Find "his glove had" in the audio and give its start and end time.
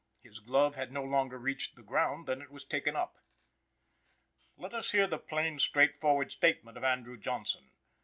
0.19-0.91